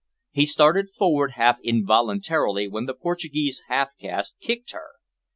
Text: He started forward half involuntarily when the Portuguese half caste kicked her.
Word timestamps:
He 0.31 0.47
started 0.47 0.89
forward 0.89 1.33
half 1.33 1.59
involuntarily 1.61 2.67
when 2.67 2.87
the 2.87 2.95
Portuguese 2.95 3.61
half 3.67 3.89
caste 3.99 4.35
kicked 4.39 4.71
her. 4.71 4.93